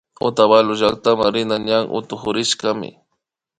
Otavalo 0.27 0.71
llaktama 0.81 1.25
rina 1.35 1.57
ñan 1.67 1.85
utukurishkami 1.97 2.89